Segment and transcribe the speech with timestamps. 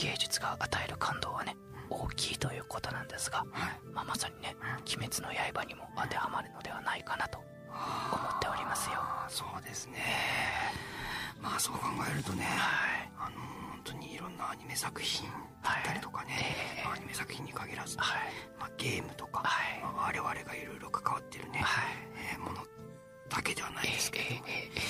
[0.00, 1.56] 芸術が与える感動はね
[1.90, 3.48] 大きいということなんですが、はい。
[3.92, 8.96] まあ、まさにね「鬼滅の刃」にも当てはまるのではないかなと思っておりますよ。
[9.28, 9.98] そうですね。
[11.40, 13.10] まあそう考えるとね、はい。
[13.18, 13.36] あの
[13.72, 15.28] 本当にいろんなアニメ作品
[15.62, 16.36] だったりとかね、
[16.76, 18.20] ええまあアニメ作品に限らず、はい。
[18.58, 19.80] まあ、ゲームとか、はい。
[19.82, 21.84] まあ我々がいろいろ関わってるね、はい。
[22.32, 22.64] えーもの
[23.28, 24.54] だけではないですけれども、ええ。
[24.54, 24.80] え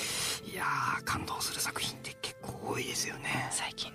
[0.47, 0.51] え。
[0.51, 3.49] いやー感動する作品って結構多いですよね。
[3.51, 3.90] 最近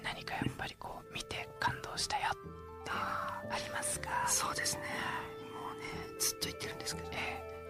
[4.06, 4.28] か。
[4.28, 4.82] そうですね。
[5.54, 7.10] もうねずっと言ってるんですけど。
[7.10, 7.18] ね、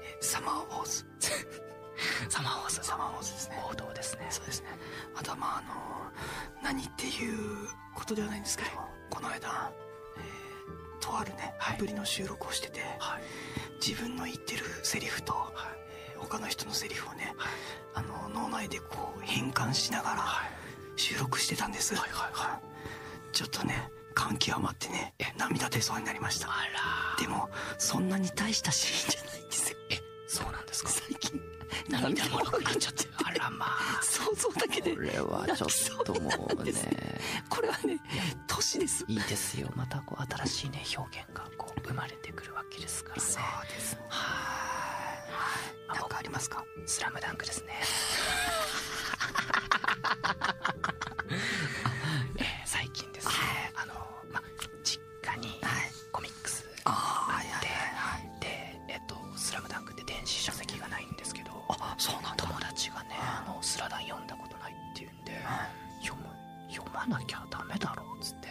[0.04, 0.18] え。
[0.20, 1.06] えサマーウォーズ。
[1.32, 2.80] え サマーウォーズ。
[2.84, 3.64] サマーウォーズですね。
[3.70, 4.28] 王道ですね。
[4.30, 4.68] そうですね。
[5.16, 6.12] あとはまああの
[6.62, 8.70] 何っていうことではないんですけど
[9.10, 9.72] この間、
[10.18, 11.76] えーとあるねはい。
[11.76, 13.24] アプリの収録をしてて、はい。
[13.86, 15.54] 自分の言ってるセリフと、はい。
[16.12, 17.52] えー他の人のセリフをねはい。
[17.96, 20.52] あの脳内でこう変換しながらはい。
[20.98, 22.60] 収録してたんです、はいはいは
[23.32, 23.92] ちょっとね
[24.28, 26.48] 感極まってね涙出そうになりました。
[26.48, 26.52] あ
[27.18, 27.22] ら。
[27.24, 29.77] でもそんなに大したシーンじゃないんですよ。
[29.91, 30.90] えそうなんですか？
[30.90, 31.40] 最近。
[31.90, 33.05] 涙もろくなっちゃって。
[33.24, 33.77] あらまあ。
[34.02, 35.70] 想像だけでこれはちょっ
[36.04, 36.74] ともうね。
[37.49, 37.99] これはね
[38.48, 39.05] 年です。
[39.08, 39.72] いいですよ。
[39.76, 43.21] またこう新しいね表現がこう生まれてくるわけですからね。
[43.21, 44.24] そうですは
[45.94, 45.98] い。
[45.99, 46.64] なんかありますか？
[46.88, 47.76] スラムダンクですね
[66.96, 68.47] まなきゃダメだろうっつって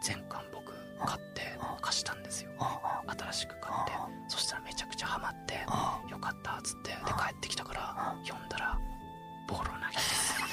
[0.00, 0.72] 全巻僕
[1.04, 2.50] 買って貸したんですよ。
[2.60, 3.92] あ新しく買って。
[4.28, 8.78] そしたらめちゃくちゃハマってあよかったっつってで帰ってきたから読んだら
[9.48, 10.52] ボロ泣きですよね。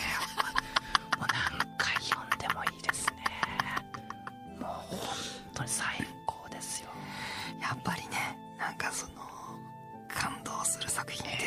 [1.17, 1.27] もう
[1.59, 3.23] 何回読んでもいいですね。
[4.59, 4.99] もう本
[5.53, 5.87] 当に最
[6.25, 6.89] 高ですよ。
[7.61, 9.13] やっぱりねなんかその
[10.07, 11.45] 感動する作品って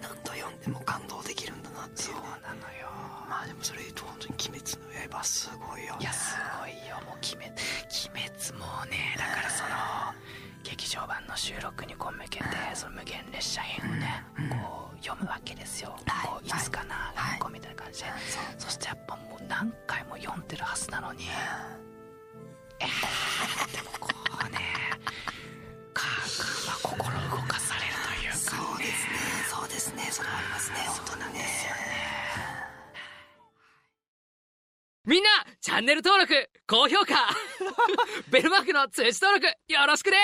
[0.00, 2.88] 何度読んでも感動できるんだなっていそううねなのよ。
[2.93, 2.93] ま
[3.44, 6.00] あでもそれ言うと本当に「鬼滅の刃」すごいよね。
[6.00, 6.96] いやすごいよ。
[7.06, 9.70] もう鬼滅鬼滅もねだからその
[10.62, 15.90] 劇場版の収録にこう向けてその無限列車編をねこう読むわけですよ。
[16.06, 17.38] はいこういつかなはい。
[17.38, 18.08] こうみたいな感じで。
[18.58, 21.28] そしてやっぱもう何回も読んでるはずなのに
[22.80, 24.08] えーでもこ
[24.40, 24.58] うね
[25.92, 26.06] か
[26.66, 29.18] まあ心動かされるというかそうですね。
[29.50, 30.08] そうですね。
[30.10, 30.76] それはありますね。
[30.88, 31.43] 本当にね
[35.06, 35.28] みんな、
[35.60, 37.28] チャンネル登録、高評価、
[38.32, 40.16] ベルマークの通知登録、よろしくね